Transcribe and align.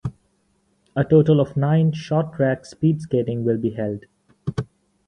A 0.95 1.03
total 1.03 1.39
of 1.39 1.55
nine 1.55 1.91
short 1.93 2.33
track 2.33 2.65
speed 2.65 2.99
skating 3.03 3.43
will 3.43 3.59
be 3.59 3.69
held. 3.69 4.05